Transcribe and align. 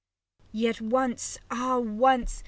Yet 0.51 0.81
once, 0.81 1.37
ah 1.51 1.77
once 1.77 2.39